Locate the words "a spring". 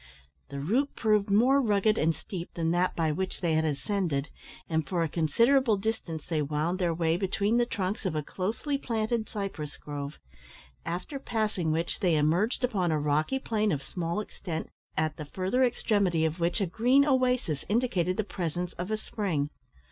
18.89-19.51